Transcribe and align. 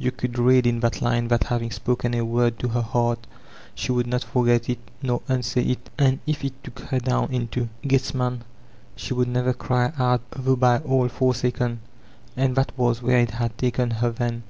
You 0.00 0.10
could 0.10 0.36
read 0.36 0.66
in 0.66 0.80
that 0.80 1.00
line 1.00 1.28
that 1.28 1.44
having 1.44 1.70
spoken 1.70 2.12
a 2.14 2.24
word 2.24 2.58
to 2.58 2.66
her 2.66 2.80
heart, 2.82 3.24
she 3.76 3.92
would 3.92 4.08
not 4.08 4.24
forget 4.24 4.68
it 4.68 4.80
nor 5.00 5.22
unsay 5.28 5.62
it; 5.62 5.90
and 5.96 6.18
if 6.26 6.44
h 6.44 6.52
took 6.64 6.80
her 6.80 6.98
down 6.98 7.30
into 7.32 7.68
Gethsemane, 7.86 8.42
she 8.96 9.14
would 9.14 9.28
never 9.28 9.52
cry 9.54 9.92
out 9.96 10.22
though 10.32 10.56
by 10.56 10.78
all 10.80 11.06
forsaken. 11.08 11.82
And 12.36 12.56
that 12.56 12.76
was 12.76 13.00
where 13.00 13.20
it 13.20 13.30
had 13.30 13.56
taken 13.56 13.92
her 13.92 14.10
then. 14.10 14.42